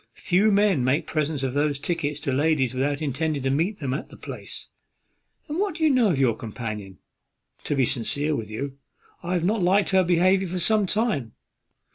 [0.17, 4.07] Few men make presents of those tickets to ladies without intending to meet them at
[4.09, 4.69] the place.
[5.47, 6.97] And what do we know of your companion?
[7.65, 8.79] To be sincere with you,
[9.21, 11.33] I have not liked her behaviour for some time.